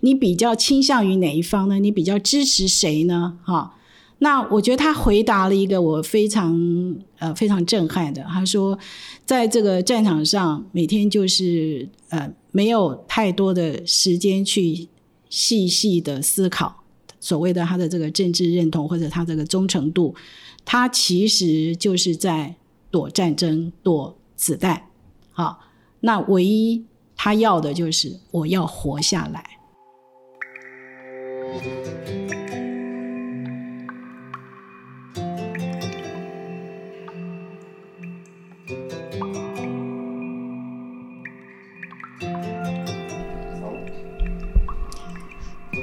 [0.00, 1.78] 你比较倾向于哪一方呢？
[1.78, 3.38] 你比较支持谁呢？
[3.42, 3.74] 哈，
[4.18, 8.78] 那我觉得他回答了一个我非常呃非常震撼的，他说，
[9.24, 14.88] 在这个战场上，每天就是呃没有太多的时间去
[15.30, 16.84] 细细的思考
[17.18, 20.14] 所谓的他的这个政治认同或者他这个忠诚度，
[20.64, 22.54] 他其实就是在
[22.90, 24.82] 躲战争、躲子弹。
[25.32, 25.60] 好，
[26.00, 26.84] 那唯一
[27.16, 29.57] 他要的就是我要活下来。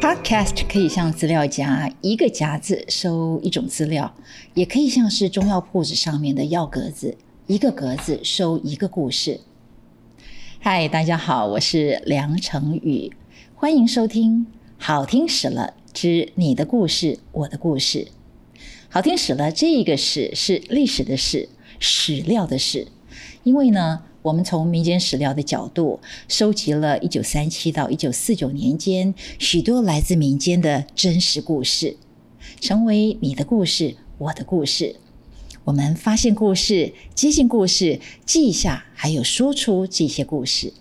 [0.01, 4.13] Podcast 可以像资料夹，一个夹子收一种资料，
[4.53, 9.39] 也可以像是中药铺子上面的药格子，一个格子收一个故事。
[10.59, 13.11] 嗨，大家好，我是梁成宇，
[13.55, 14.45] 欢迎收听。
[14.77, 18.09] 好听死了之你的故事，我的故事。
[18.89, 22.87] 好听死了，这个史是历史的史，史料的史。
[23.43, 31.97] 因为呢，我们从民间史料的角度，收集了一九三七到一九四九年间许多来自民间的真实故事，
[32.59, 34.97] 成为你的故事，我的故事。
[35.63, 40.73] 我们发现故事，接近故事，记下，还有说出这些故事。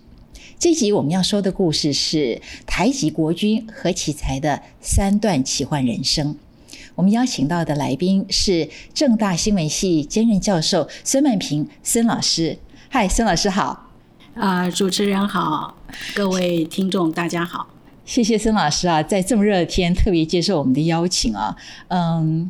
[0.57, 6.37] 这集我们要说的故事是台籍国军何其才的三段奇幻人生。
[6.95, 12.57] 我们邀请到的来宾是正大新闻系兼任教授孙曼平孙老师。
[12.89, 13.91] 嗨，孙老师好！
[14.33, 15.75] 啊，主持人好，
[16.15, 17.67] 各位听众大家好。
[18.05, 21.55] 谢谢孙老师啊，在这么热的天特别接受我们的邀请啊。
[21.89, 22.49] 嗯，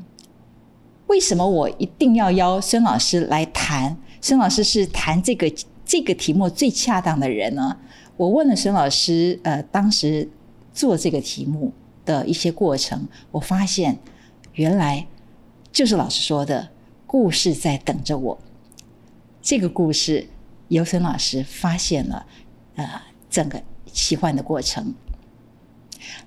[1.08, 3.98] 为什么我一定要邀孙老师来谈？
[4.22, 5.52] 孙老师是谈这个
[5.84, 7.76] 这个题目最恰当的人呢？
[8.18, 10.30] 我问了沈老师，呃，当时
[10.74, 11.74] 做这个题目
[12.06, 14.00] 的一些过程，我发现
[14.54, 15.08] 原来
[15.72, 16.70] 就是老师说的
[17.06, 18.40] 故事在等着我。
[19.42, 20.28] 这个故事
[20.70, 22.26] 由沈老师发现了，
[22.76, 23.62] 呃，整个
[23.92, 24.94] 奇幻的过程。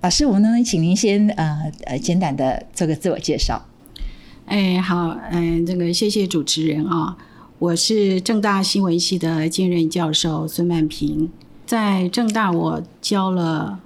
[0.01, 3.65] 老师，我们能不能请您先呃呃简短的做个自我介绍？
[4.47, 7.17] 哎，好，嗯，这个谢谢主持人啊，
[7.59, 11.31] 我是正大新闻系的兼任教授孙曼平。
[11.69, 13.79] 在正大，我教了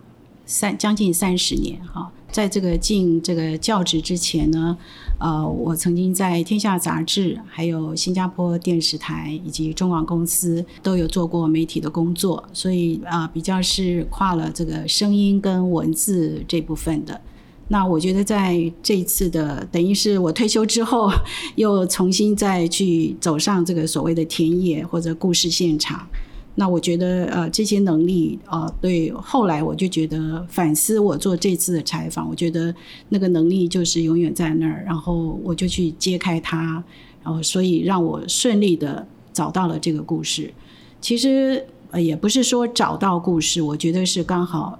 [0.47, 2.13] 三将近三十年哈。
[2.31, 4.79] 在这个进这个教职之前呢，
[5.19, 17.21] 呃，我曾经在《天下》杂志、还有新加坡电视台以及中广公司都有做过媒体的工作，所以啊，比较是跨了这个声音跟文字这部分的。
[17.67, 21.11] 那我觉得在这一次的，等于是我退休之后，
[21.57, 26.07] 又重新再去走上这个所谓的田野或者故事现场。
[26.55, 32.75] 那我觉得，呃，这些能力，呃，对，后来我就觉得反思我做这次的采访，我觉得
[33.09, 36.85] 那个能力就是永远在那儿，然后我就去揭开它，
[37.25, 40.53] 然后所以让我顺利的找到了这个故事。
[41.01, 44.79] 其实，呃，也不是说找到故事，我觉得是刚好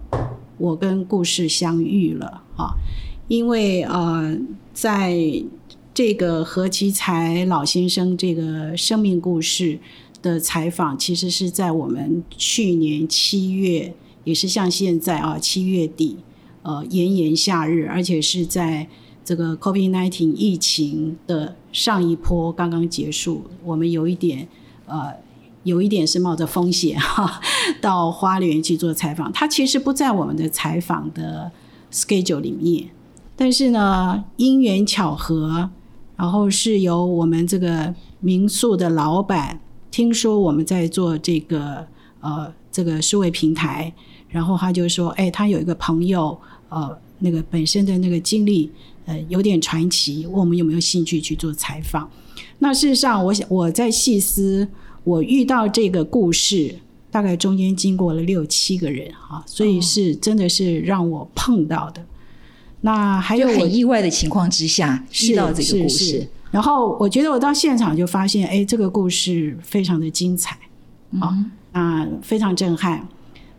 [0.59, 2.75] 我跟故事相遇了啊，
[3.29, 4.37] 因为呃，
[4.75, 5.17] 在
[5.95, 9.79] 这个何其才老先生这个生命故事。
[10.23, 16.19] 的采访其实是在我们去年七月，也是像现在啊七月底，
[16.63, 18.87] 呃炎炎夏日，而且是在
[19.25, 24.47] 这个 COVID-19 疫情的上一波刚刚结束，我们有一点
[24.87, 25.13] 呃
[25.65, 27.41] 有一点是冒着风险哈，
[27.81, 29.33] 到花莲去做采访。
[29.33, 31.51] 他其实不在我们的采访的
[31.91, 32.91] schedule 里面，
[33.35, 35.71] 但是呢因缘巧合，
[36.17, 39.59] 然后是由我们这个民宿的老板。
[39.93, 41.87] 听说我们在做这个
[42.21, 43.93] 呃这个数位平台，
[44.31, 46.37] 然后他就说，哎，他有一个朋友，
[46.71, 48.71] 呃，那个本身的那个经历，
[49.05, 52.11] 呃，有点传奇，问我们有没有兴趣去做采访。
[52.59, 54.67] 那事实上，我想我在细思，
[55.05, 56.75] 我遇到这个故事，
[57.11, 62.03] 大概中间经过了六七个人哈，所以是真的是让我碰到的。
[62.81, 66.27] 那还有很意外的情况之下遇到这个故事。
[66.53, 70.57] 然后我觉得我到现场就发现，哎，这个故事非常的精彩，
[71.19, 71.35] 啊，
[71.73, 73.09] 啊，非常震撼。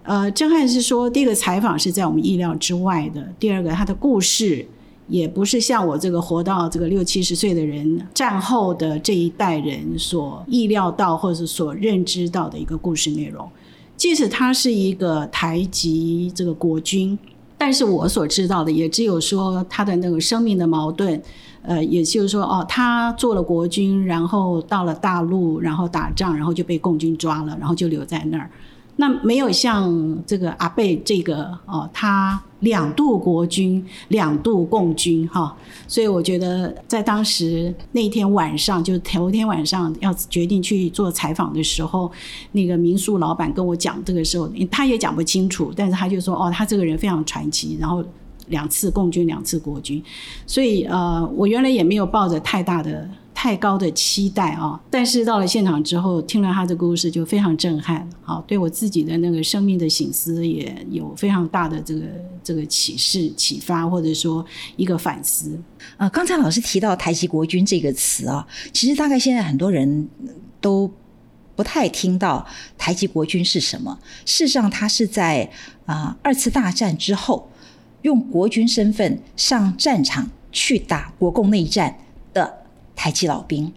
[0.03, 4.65] 呃，震撼是说，第一个采访是在我们意料之外的；第二个，他的故事
[5.07, 13.49] 也不是像我这个活到这个六七十岁的人，战后的这一代人所意料到或者是所认知到的一个故事内容。
[13.95, 17.17] 即使他是一个台籍这个国军，
[17.63, 21.21] 但是我所知道的也只有说他的那个生命的矛盾。
[21.61, 28.49] 呃，也就是说，哦，他做了国军，然后到了大陆，然后打仗，然后就被共军抓了，然后就留在那儿。
[28.95, 35.55] 那没有像这个阿贝这个哦，他两度国军，两度共军哈，
[35.87, 42.11] 所以我觉得在当时那天晚上，就头天晚上要决定去做采访的时候，
[42.51, 48.03] 那个民宿老板跟我讲这个时候，他也讲不清楚，但是他就说哦，他这个人非常传奇，然后
[48.49, 50.01] 两次共军，两次国军，
[50.45, 53.09] 所以呃，我原来也没有抱着太大的。
[53.33, 54.79] 太高的期待啊！
[54.89, 62.01] 但是到了现场之后，听了他的故事就非常震撼，好，对我自己的那个生命的醒思也有非常大的这个
[62.43, 64.45] 这个启示、启发，或者说
[64.75, 65.59] 一个反思。
[65.97, 70.07] 呃，刚才老师提到“台籍国军”这个词啊，其实大概现在很多人
[70.61, 70.89] 都
[71.55, 72.45] 不太听到
[72.77, 73.99] “台籍国军”是什么。
[74.25, 75.49] 事实上，他是在
[75.85, 77.49] 啊二次大战之后，
[78.03, 81.97] 用国军身份上战场去打国共内战。
[82.95, 83.73] 台籍老兵，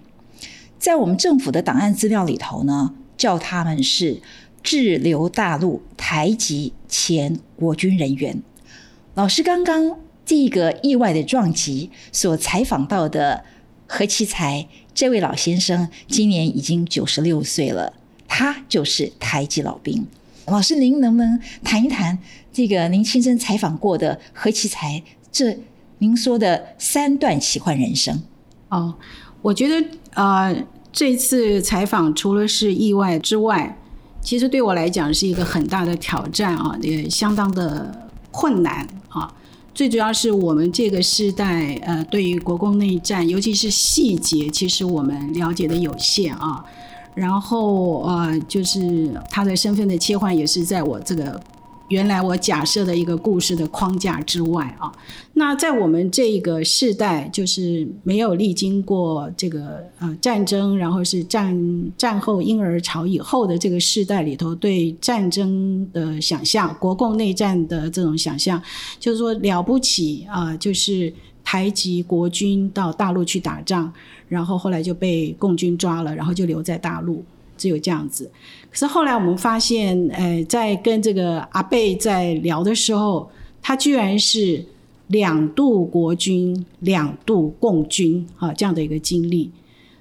[0.78, 4.20] 在我们政府的档案资料里头呢，叫他们是
[4.62, 8.42] 滞留大陆台籍前国军人员。
[9.14, 13.44] 老师刚刚这个意外的撞击所采访到的
[13.86, 17.94] 何其才这位老先生，今年已经九十六岁了，
[18.28, 20.06] 他就是台籍老兵。
[20.46, 22.18] 老师，您能不能谈一谈
[22.52, 25.02] 这个您亲身采访过的何其才
[25.32, 25.58] 这
[25.98, 28.22] 您说的三段奇幻人生？
[28.68, 28.94] 哦，
[29.42, 30.56] 我觉得呃，
[30.92, 33.78] 这次采访除了是意外之外，
[34.20, 39.32] 其实对我来讲是一个很大的挑战啊，也相当的困难啊。
[39.74, 46.64] 最主要是我们这个时代，呃，对于国共内战，尤其是细节，其实我们了解的有限啊。
[47.14, 51.40] 然后呃，就是他的身份的切换，也是在我这个。
[51.88, 54.92] 原来我假设的一个故事的框架之外啊，
[55.34, 68.60] 那在我们这个世代，就是没有历经过这个呃战争，然后是战战后婴儿潮以后的这个世代里头，对战争的想象，国共内战的这种想象，
[68.98, 71.12] 就是说了不起啊，就是
[71.44, 73.92] 台籍国军到大陆去打仗，
[74.28, 77.24] 然后后来就被共军抓了，然后就留在大陆。
[77.56, 78.30] 只有这样子，
[78.70, 83.30] 可是后来我们发现，呃，在跟这个阿贝在聊的时候，
[83.62, 84.64] 他居然是
[85.08, 89.50] 两度国军、两度共军啊这样的一个经历，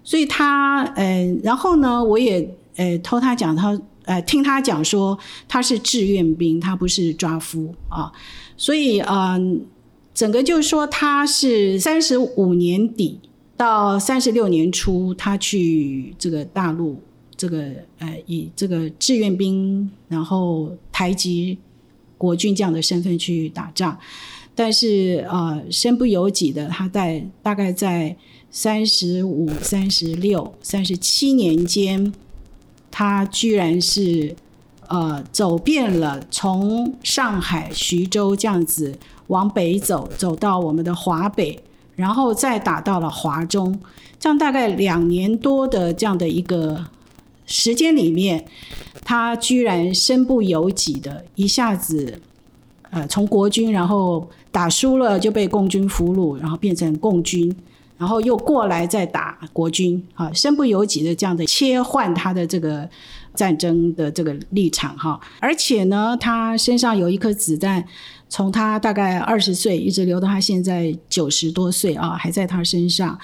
[0.04, 5.18] 所以他，呃，然后呢，我也呃偷他讲，他呃听他讲说
[5.48, 8.12] 他是志愿兵，他不是抓夫啊，
[8.58, 9.62] 所以嗯，
[10.14, 13.20] 整个就是说他是三十五年底
[13.56, 17.00] 到三十六年初，他去这个大陆。
[17.38, 21.58] 这个呃，以这个志愿兵，然后台籍
[22.18, 23.98] 国军这样的身份去打仗，
[24.56, 28.16] 但是呃，身不由己的，他在大概在
[28.50, 32.14] 三十五、三十六、三十七年间，
[32.90, 34.34] 他居然是
[34.88, 38.98] 呃走遍了从上海、徐州这样子
[39.28, 41.62] 往北走，走到我们的华北，
[41.98, 43.78] 然后再打到了华中，
[44.18, 46.86] 这样大概两年多的这样的一个。
[47.46, 48.44] 时间里面，
[49.04, 52.20] 他居然身不由己的，一下子，
[52.90, 57.56] 呃，从国军，然后打输了就被共军俘虏，然后变成共军，
[57.98, 62.90] 然后又过来再打国军，啊，身不由己的这样的切换他的这个
[63.36, 67.86] 战争的这个立场，哈，而且呢，他身上有一颗子弹，
[68.28, 73.20] 从他大概二十岁一直留到他现在九十多岁啊，还在他身上。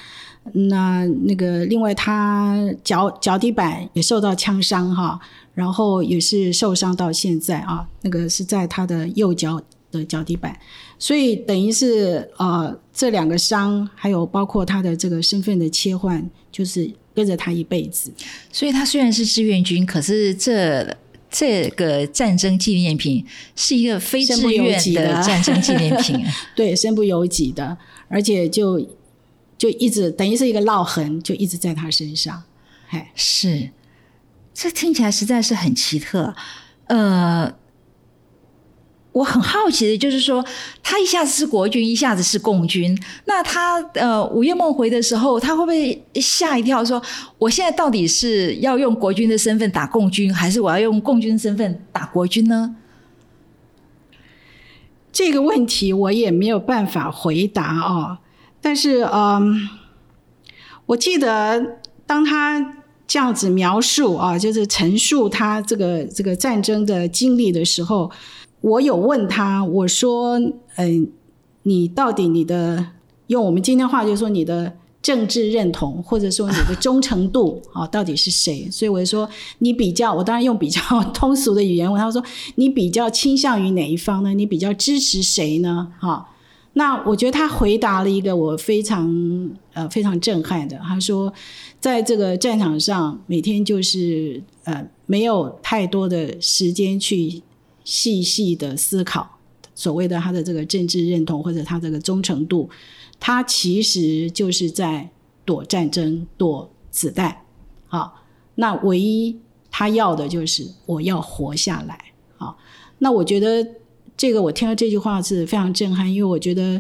[0.54, 5.20] 那那个，另外他脚脚底板也受到枪伤哈，
[5.54, 10.58] 然后也是受伤到现在啊，那个是在他的右脚的脚底板，
[10.98, 18.12] 所以等于是呃这两个伤，还有包括他的这个身份的切换，就是跟着他一辈子。
[18.52, 20.98] 所以他虽然是志愿军，可是这
[21.30, 23.24] 这个战争纪念品
[23.56, 26.20] 是一个非志愿的战争纪念品，
[26.56, 28.84] 对，身不由己的，而且就。
[29.62, 32.42] 就一直等于是一个烙痕，就一直在他身上。
[32.90, 33.70] 哎，是，
[34.56, 36.34] 这听起来实在是很奇特。
[36.88, 37.54] 呃，
[39.12, 40.44] 我很好奇的就是说，
[40.82, 46.84] 他一下子是国军，一下子是共军，那他呃午夜梦回的时候，他会不会吓一跳？
[46.84, 47.00] 说
[47.38, 52.76] 我现在到底是要用国军的身份打共军，还是我要用共军身份打国军呢？
[55.12, 58.22] 这个问题我也没有办法回答啊。
[58.62, 59.68] 但是，嗯，
[60.86, 62.76] 我记得当他
[63.08, 68.12] 这样子描述啊，就是陈述他这个这个战争的经历的时候，
[68.62, 70.40] 我有问他，我说，
[70.76, 71.10] 嗯，
[71.64, 72.88] 你到底你的
[73.28, 78.70] 用我们今天话就说你的政治认同，或者说你的忠诚度啊，到底是谁？
[78.72, 79.28] 所以我就说，
[79.58, 82.24] 你比较，我当然用比较通俗的语言问他说，
[82.56, 84.34] 你比较倾向于哪一方呢？
[84.36, 85.92] 你比较支持谁呢？
[86.00, 86.30] 哈，
[86.74, 89.10] 那我觉得他回答了一个我非常
[89.74, 91.34] 呃非常震撼的，他说，
[91.80, 97.42] 在这个战场上，每天就是呃没有太多的时间去
[97.84, 99.38] 细细的思考
[99.76, 102.70] 所谓的他的这个政治认同或者他这个忠诚度。
[103.20, 105.08] 他其实就是在
[105.46, 107.38] 躲战争、躲子弹，
[107.88, 108.24] 好，
[108.56, 109.38] 那唯一
[109.70, 112.58] 他要的就是我要活下来，好，
[112.98, 113.68] 那我觉得
[114.22, 116.80] 这个我听了这句话是非常震撼，因为我觉得，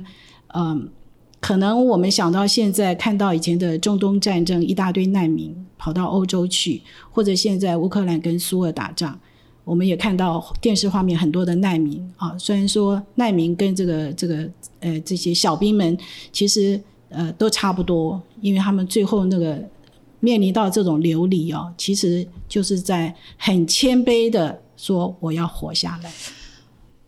[0.53, 0.87] 嗯，
[1.39, 9.19] 可能我们想到现在看到以前的中东战争，一大堆难民跑到欧洲去，或者现在乌克兰跟苏俄打仗。
[9.63, 14.47] 我们也看到电视画面很多的难民啊，虽然说难民跟这个这个
[14.79, 15.97] 呃这些小兵们
[16.31, 16.79] 其实
[17.09, 19.59] 呃都差不多，因为他们最后那个
[20.19, 26.11] 面临到这种流离哦，其实就是在很谦卑的说我要活下来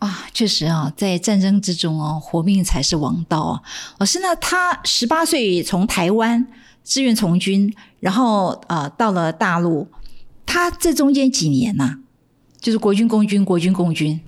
[0.03, 3.61] 啊，确实啊，在战争之中哦，活命才是王道啊。
[3.99, 6.45] 老师呢，他十八岁从台湾
[6.83, 9.87] 志愿从军，然后呃到了大陆，
[10.45, 11.99] 他这中间几年呢？
[12.59, 14.19] 就是国军共军，国军共军，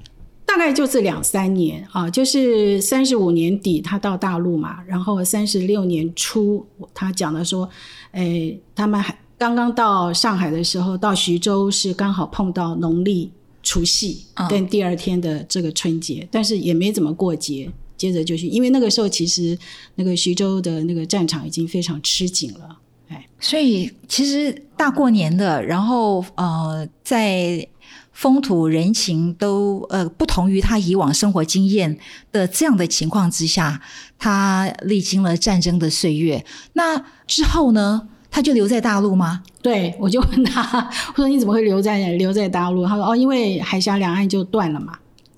[0.45, 7.69] 大概就是两三年啊，就是三十五年底他到大陆嘛，然后三十六年初他讲的说，
[8.11, 13.29] 诶，他们还刚刚到上海的时候，到徐州是刚好碰到农历
[13.65, 19.57] 除夕跟第二天的这个春节，但是也没怎么过节，接着就去，因为那个时候其实
[19.95, 22.77] 那个徐州的那个战场已经非常吃紧了，
[23.09, 27.67] 哎，所以其实大过年的，然后呃在。
[28.15, 31.99] 风土人情都呃不同于他以往生活经验
[32.31, 33.81] 的这样的情况之下，
[34.17, 36.45] 他历经了战争的岁月。
[36.71, 38.07] 那之后呢？
[38.35, 39.41] 他就留在大陆吗？
[39.61, 40.61] 对，我就问他，
[41.15, 42.85] 我说你怎么会留在留在大陆？
[42.85, 44.91] 他说哦，因为海峡两岸就断了嘛。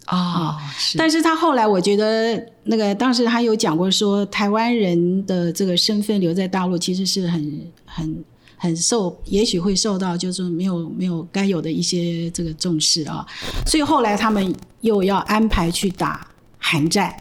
[0.05, 0.57] 啊，
[0.97, 8.25] 但是他后来我觉得那个当时他有讲过说，台湾人的这个身份留在大陆其实是很很。
[8.59, 13.23] 很受，也许会受到就是没有没有该有的一些这个重视啊，
[13.67, 14.51] 所以后来他们
[14.81, 16.25] 又要安排去打
[16.57, 17.15] 韩战，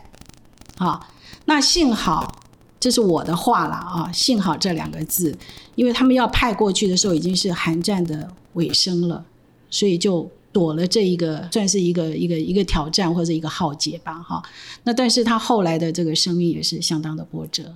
[0.78, 0.98] 啊，
[1.44, 2.34] 那幸好
[2.78, 5.36] 这是我的话了啊，幸好这两个字，
[5.74, 9.24] 因为他们要派过去的时候已经是韩战的尾声了，
[9.70, 14.42] 所以就躲了这一个算是一个一个一个挑战或者一个浩劫吧，哈，
[14.84, 17.74] 那但是他后来的这个生命也是相当的波折。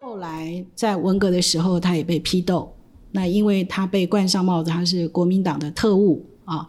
[0.00, 2.74] 后来在文革的时候，他也被批斗。
[3.12, 6.66] 那因为他被冠上帽子，他是国民党的特务啊。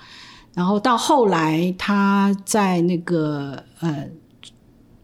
[0.54, 4.10] 然后到后来，他在那个呃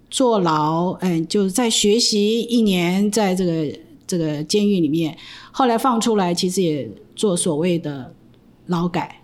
[0.10, 5.16] 坐牢，嗯，就是在学习一年，在这个这个监狱里面。
[5.52, 8.14] 后来放出来，其实也做所谓的
[8.68, 9.22] 劳改，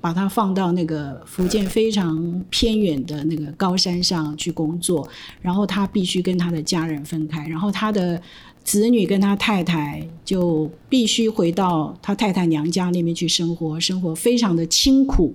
[0.00, 5.06] 把他放到那个福建非常偏远的那个高山上去工作。
[5.40, 7.46] 然后他必须跟他的家人分开。
[7.48, 8.20] 然后他的。
[8.64, 15.34] 子女跟他太太就必须回到他太太娘家那边去生活，生活非常的清苦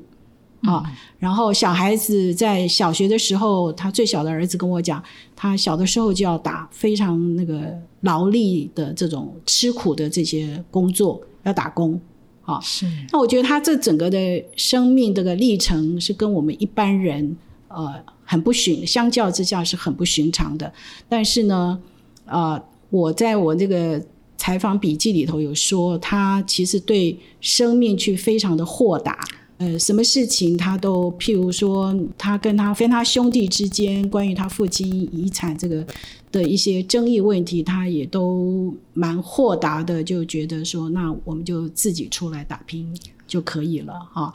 [0.64, 0.84] 啊。
[1.20, 5.02] 然后小孩子在小学的时候，他最小的儿子跟我讲，
[5.36, 7.72] 他小的时候就要打非常那个
[8.02, 12.02] 劳力的这种吃苦的这些工作，要打工
[12.42, 12.60] 啊。
[12.62, 12.88] 是。
[13.12, 17.94] 那我觉得他这整个的生命这个历程是跟我们一般人呃
[18.26, 20.74] 很不寻，相较之下是很不寻常的。
[21.08, 21.80] 但是呢，
[22.26, 22.60] 啊。
[22.90, 24.04] 我在我这个
[24.38, 29.20] 采访笔记里头有说，他其实对生命去非常的豁达，
[29.58, 35.86] 呃，什么事情他都，譬如说他跟他跟他兄弟之间关于他父亲遗产这个
[36.32, 42.88] 的一些争议问题，他也都蛮豁达的，就觉得说，那我们就自己出来打拼
[43.28, 44.34] 就可以了哈。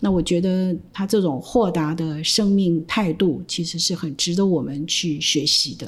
[0.00, 5.86] 那我觉得他这种豁达的生命态度，其实是很值得我们去学习的，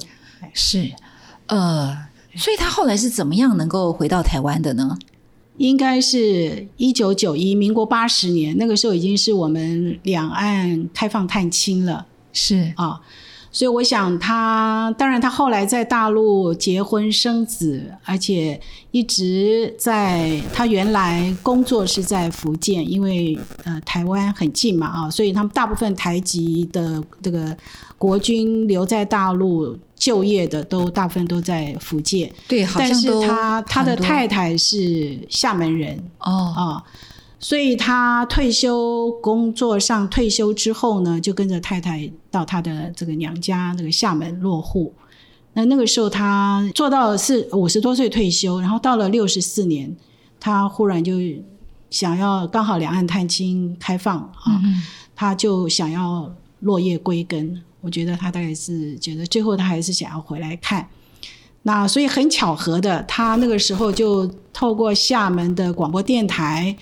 [0.53, 0.89] 是。
[1.47, 1.97] 呃，
[2.35, 4.97] 所以他后来是怎么样能够回到台湾的呢？
[5.57, 13.01] 应该是一九九一，民国八十年，那个时候已经是我们两岸开放探亲了，是啊。
[13.49, 18.59] 所以我想他，当然他后来在大陆结婚生子，而且
[18.91, 27.57] 一直在他原来工作是在福建，因为呃台湾很近嘛啊，所以他们大部分台籍的这个
[27.97, 35.97] 国军留在大陆就业的都大部分都在福建，对，好但是他他的太太是厦门人。
[36.19, 36.83] 哦，啊，
[37.39, 44.93] 所以他退休工作上退休之后呢，就跟着太太到他的这个娘家那个厦门落户。
[45.53, 49.95] 那那个时候他做到是五十多岁退休，然后到了六十四年，
[50.39, 51.13] 他忽然就
[51.89, 54.83] 想要刚好两岸探亲开放啊，嗯
[55.15, 57.63] 他就想要落叶归根。
[57.87, 60.85] 我觉得他大概是觉得最后他还是想要回来看。
[61.63, 66.75] 那所以很巧合的，他那个时候就透过厦门的广播电台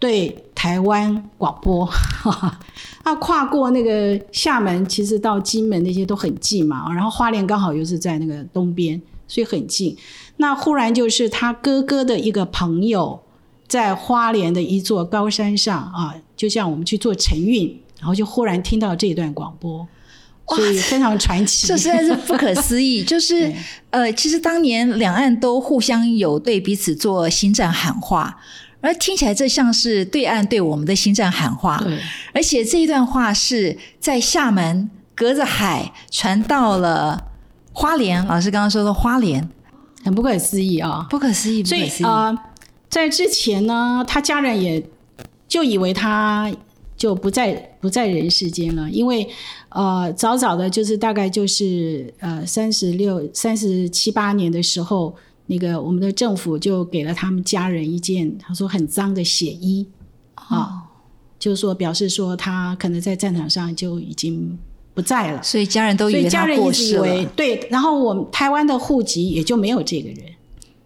[0.00, 2.60] 对台湾广播，哈 哈
[3.04, 9.96] 他跨过那个厦门，其实到金门那些都很近嘛，然后花莲刚好又是在那个东边，所以很近。
[10.38, 13.22] 那忽然就是他哥哥的一个朋友，
[13.68, 19.86] 在花莲的一座高山上啊，就像我们去做晨运，然后就忽然听到这一段广播，
[20.48, 21.66] 所以非常传奇。
[21.66, 23.02] 这实在是不可思议。
[23.06, 23.52] 就是
[23.90, 28.38] 呃，其实当年两岸都互相有对彼此做心战喊话，
[28.80, 31.78] 而听起来这像是对岸对我们的心战喊话。
[31.78, 31.98] 对
[32.34, 37.28] 而且这一段话是在厦门隔着海传到了
[37.72, 39.48] 花莲，老师刚刚说的花莲，
[40.04, 41.06] 很不可思议啊！
[41.08, 42.06] 不可思议，不所以可思议。
[42.06, 42.38] 呃，
[42.90, 44.84] 在之前呢，他家人也
[45.48, 46.50] 就以为他
[46.96, 49.28] 就不在不在人世间了，因为
[49.70, 55.12] 呃，早早的就是大概就是呃三十六、三十七八年的时候，
[55.46, 59.84] 那个我们的政府就给了他们家人一件他说很脏的血衣
[60.36, 60.84] 啊，
[61.40, 64.56] 就是说表示说他可能在战场上就已经
[64.94, 65.42] 不在了。
[65.42, 67.30] 所以家人都以为他过世为了。
[67.34, 70.18] 对，然后我们台湾的户籍也就没有这个人。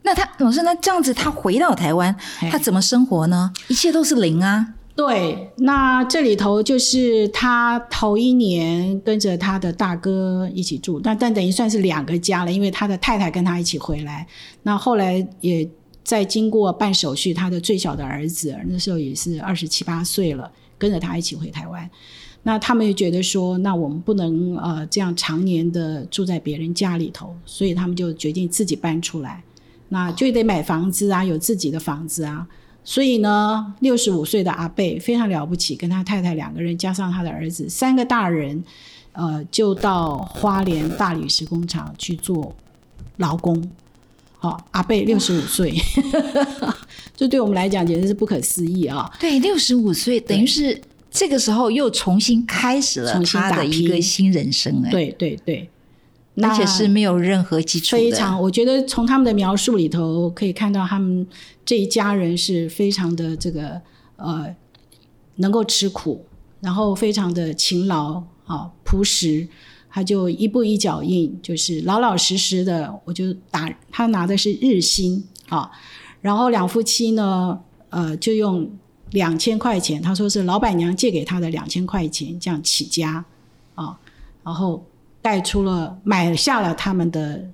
[0.02, 2.16] 那他老师，那这样子他回到台湾，
[2.50, 3.52] 他怎么生活呢？
[3.68, 4.68] 一切都是零啊。
[4.96, 14.26] 对，那这里头就是他头一年跟着他的大哥一起住，但但等于算是两个家了，因为他的太太跟他一起回来。
[14.62, 15.68] 那后来也
[16.02, 21.88] 在经过办手续，他的最小的儿子那时候也是二十七八岁了，跟着他一起回台湾。
[22.44, 29.42] 那他们也觉得说，那我们不能呃这样常年的住在别人家里头，所以他们就决定自己搬出来。
[29.90, 32.46] 那就得买房子啊，有自己的房子啊。
[32.88, 38.62] 所以呢，六十五岁的阿贝非常了不起，跟他太太两个人加上他的儿子三个大人，
[39.10, 42.54] 呃，就到花莲大理石工厂去做
[43.16, 43.68] 劳工。
[44.38, 45.75] 好、阿贝六十五岁，
[47.16, 49.10] 这对我们来讲简直是不可思议啊！
[49.18, 55.68] 对，六十五岁，等于是这个时候又重新开始了他的一个新人生，哎，对对对，
[56.36, 61.26] 而且那是没有任何基础的，非常，我觉得从他们的描述里头可以看到，他们
[61.64, 63.80] 这一家人是非常的这个
[64.16, 64.54] 呃，
[65.36, 66.25] 能够吃苦，
[66.60, 69.49] 然后非常的勤劳啊，朴实。
[69.88, 75.70] 他就一步一脚印，就是老老实实的，我就打他拿的是日薪啊，
[76.20, 78.70] 然后两夫妻呢，呃，就用
[79.12, 83.25] 两千块钱，他说是老板娘借给他的两千块钱，这样起家
[83.75, 83.99] 啊，
[84.44, 84.84] 然后
[85.26, 87.45] 贷出了买下了他们的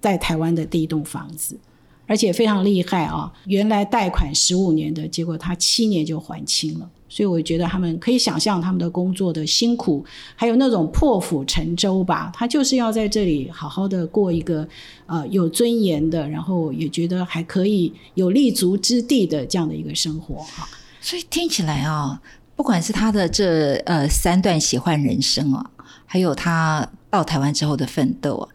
[0.00, 1.56] 在台湾的第一栋房子，
[2.04, 3.32] 而且非常厉害啊！
[3.44, 6.90] 原来贷款十五年的，结果他七年就还清了。
[7.08, 12.32] 所以我觉得他们可以想象他们的工作的辛苦，还有那种破釜沉舟吧。
[12.34, 14.66] 他就是要在这里好好的过一个
[15.06, 20.68] 呃有尊严的，然后也觉得还可以有立足之地的这样的一个生活哈。
[21.00, 22.20] 所以听起来啊，
[22.56, 25.70] 不管是他的这呃三段喜欢人生啊，
[26.12, 28.48] 还有他到台湾之后的奋斗啊，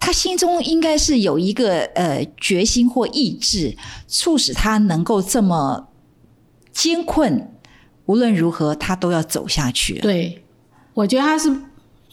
[0.00, 3.76] 他心中应该是有一个呃决心或意志，
[4.08, 5.88] 促使他能够这么
[6.72, 7.52] 艰困，
[8.06, 9.98] 无论如何他都要走下去。
[9.98, 10.42] 对，
[10.94, 11.54] 我觉得他是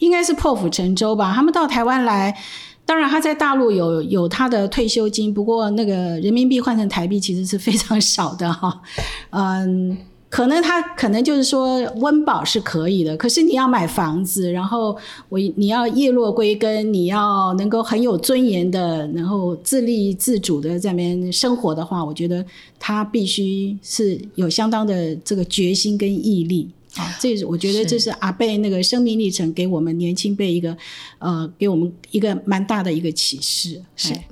[0.00, 1.32] 应该是破釜沉舟吧。
[1.34, 2.36] 他们到台湾来，
[2.84, 8.82] 当然他在大陆有有他的退休金，不过那个人民币换成台币其实是非常少的哈。
[9.30, 9.96] 嗯，
[10.30, 14.96] 可能他可能就是说温饱是可以的，可是你要买房子，然后
[15.28, 22.46] 我你要叶落归根，你要能够很有尊严的，然后自立自主的在那边生活的话，我觉得
[22.78, 26.70] 他必须是有相当的这个决心跟毅力。
[26.96, 30.76] 啊，这是我觉得这是阿贝那个生命历程给我们年轻辈一个，
[31.18, 33.80] 呃，给我们一个蛮大的一个启示。
[33.96, 34.26] 是哎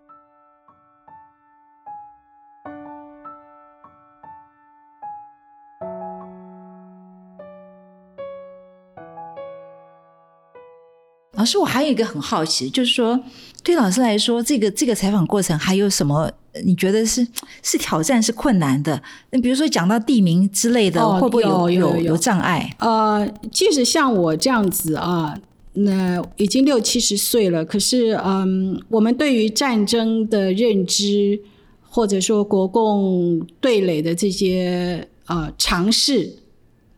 [11.39, 13.19] 老师，我还有一个很好奇，就是说，
[13.63, 16.31] 对老师来说，这个这个采访过程还有什么？
[16.53, 17.25] 呃你觉得是
[17.63, 19.01] 是挑战、是困难的？
[19.31, 22.75] 那比如说讲到地名之类的，哦会不会有有有障碍？
[22.81, 25.39] 呃，即使像我这样子啊，
[25.75, 31.41] 那已经六七十岁了，可是嗯，我们对于战争的认知，
[31.89, 36.39] 或者说国共对垒的这些呃尝试，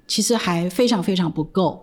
[0.09, 1.83] 其实还非常非常不够。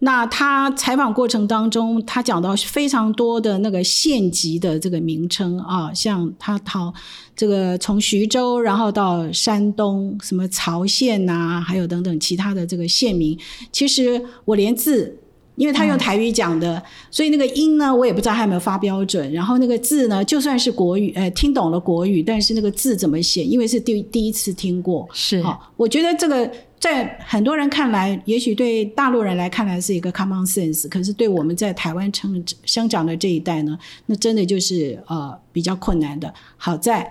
[0.00, 6.92] 那他采访过程当中，他讲到非常多的那个县级的这个名称啊，像他讨
[7.34, 13.38] 这个从徐州，然后到山东什么曹县呐，还有等等其他的这个县名，
[13.72, 15.18] 其实我连字。
[15.56, 19.30] 因为他用台语讲的，所以那个音呢，我也不知道他有没有发标准。
[19.32, 23.42] 然后那个字呢，就算是国语，呃，听懂了国语，但是那个字怎么写？
[23.42, 25.42] 因为是第第一次听过，是。
[25.42, 36.32] 好，我觉得这个在很多人看来，也许对大陆人来看来是一个 common sense，可是对我们在台湾成生长的这一代呢，那真的就是呃比较困难的。
[36.56, 37.10] 好在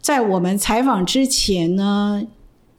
[0.00, 2.22] 在我们采访之前呢，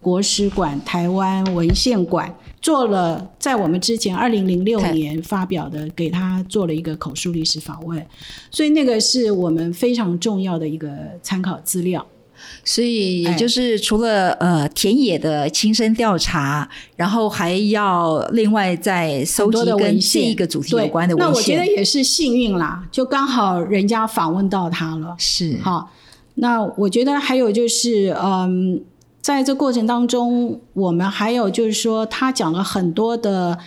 [0.03, 2.35] 国史馆、台湾文献馆。
[2.61, 8.01] 做了在我们之前二零零六年发表的，给他做了一个口述历史访问，
[8.49, 10.89] 所以那个是我们非常重要的一个
[11.21, 12.07] 参考资料。
[12.63, 21.33] 所以也就是除了呃田野的亲身调查，然后还要另外再搜集跟这一个主题有关的文献。
[21.33, 25.13] 那我觉得也是幸运啦，就刚好人家访问到他了。
[25.17, 25.91] 是好，
[26.35, 28.81] 那我觉得还有就是嗯。
[29.23, 33.57] 在这过程当中，我们还有就是说，他讲了很多的，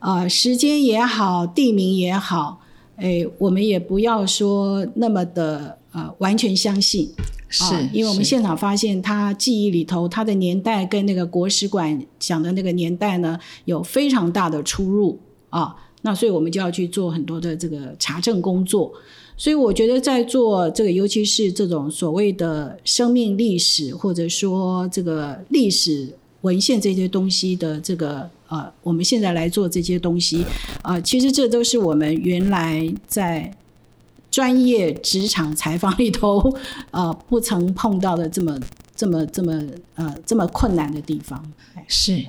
[0.00, 2.60] 呃，时间也好，地名也好，
[2.96, 7.12] 哎，我们也不要说那么的呃完全相信，
[7.48, 15.20] 是因为我们现场发现他记忆里头他的年代跟那个国史馆讲的那个年代呢有非常大的出入。
[15.50, 18.92] 啊，那所以我们就要去做很多的这个查证工作。
[19.36, 30.44] 所以我觉得，在做这个，尤其是这种所谓的生命历史，或者说这个历史文献这些东西的这个呃，我们现在来做这些东西
[30.82, 33.52] 啊，其实这都是我们原来在
[34.30, 36.54] 专业职场采访里头
[36.92, 38.56] 呃 不曾碰到的这么
[38.94, 39.62] 这么这么
[39.96, 41.44] 呃这么困难的地方。
[41.88, 42.24] 是，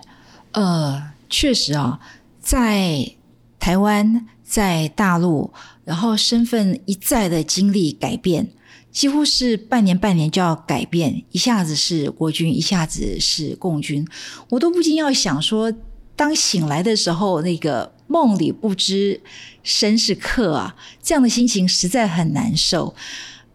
[0.53, 1.99] 呃，确实啊，
[2.41, 3.11] 在
[3.59, 5.51] 台湾，在大陆。
[5.85, 8.49] 然后身份一再的经历改变，
[8.91, 14.05] 几乎是半年半年就要改变，一下子是国军，一下子是共军，
[14.49, 15.71] 我都不禁要想说，
[16.15, 19.21] 当醒来的时候，那个梦里不知
[19.61, 22.95] 身是客啊，这样的心情实在很难受。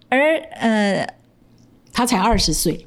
[0.08, 1.14] 而呃，
[1.92, 2.86] 他才二十岁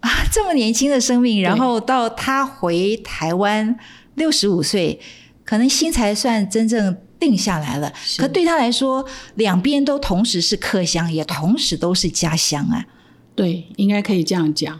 [0.00, 3.78] 啊， 这么年轻的生命，然后到他回台湾
[4.14, 5.00] 六十五岁，
[5.42, 6.98] 可能心才算真正。
[7.18, 9.04] 定下来了，可对他来说，
[9.34, 12.86] 两边都同时是客乡，也同时都是家乡啊。
[13.34, 14.78] 对，应该可以这样讲。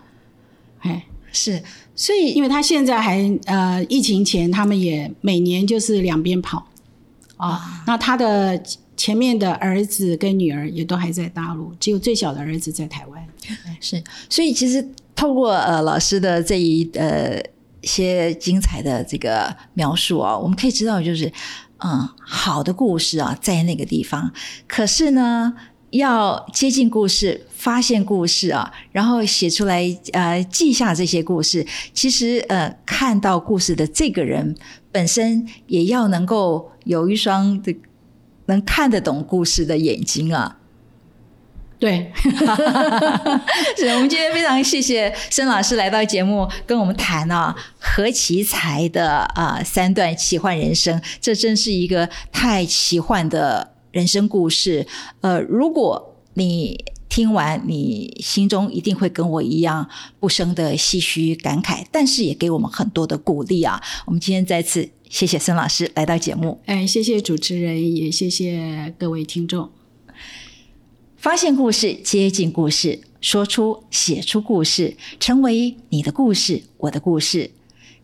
[0.80, 1.62] 哎，是，
[1.96, 6.68] 所以因为他现在还呃，疫情前他们也每年就是两边跑
[7.36, 7.82] 啊。
[7.86, 8.60] 那他的
[8.96, 13.26] 前面的儿子跟女儿也都还在大陆，只有最小的儿子在台湾。
[13.80, 17.40] 是，所以其实透过呃老师的这一呃
[17.82, 21.32] 些精彩的这个描述啊，我们可以知道就是。
[21.78, 24.32] 嗯，好的故事啊，在那个地方。
[24.66, 25.54] 可是呢，
[25.90, 31.66] 要接近故事，发现故事啊，然后写出来，呃，记下这些故事。
[31.94, 34.56] 其实，呃，看到故事的这个人
[34.92, 37.74] 本身，也要能够有一双的
[38.46, 40.57] 能看得懂故事的眼睛啊。
[41.78, 42.10] 对，
[43.76, 54.86] 是我们今天非常谢谢申老师来到节目跟我们谈啊何其才的啊三段奇幻人生，这真是一个太奇幻的人生故事。
[55.20, 59.88] 呃，如果你听完，你心中一定会跟我一样
[60.18, 63.80] 不生的唏嘘感慨，但是也给我们很多的鼓励啊。
[64.04, 69.70] 我们今天再次谢谢孙老师来到节目，哎，谢谢主持人，也谢谢各位听众。
[71.18, 77.50] 发现故事，接近故事，说出、写出故事，成为你的故事，我的故事。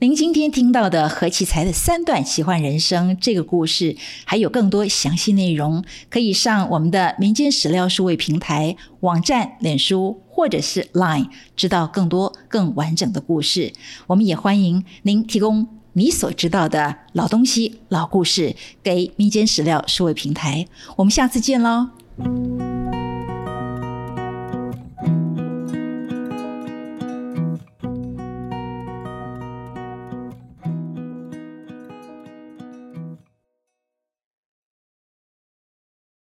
[0.00, 13.72] 您今天听到的何其才的三段奇幻人生这个故事，还有更多详细内容，可以上我们的民间史料数位平台网站、脸书或者是 Line，知道更多更完整的故事。
[14.08, 20.66] 我们也欢迎您提供你所知道的老东西、老故事给民间史料数位平台。
[20.96, 21.90] 我们下次见喽。